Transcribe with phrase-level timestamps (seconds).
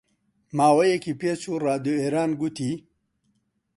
[0.57, 2.71] ماوەیەکی پێچوو ڕادیۆ ئێران گوتی: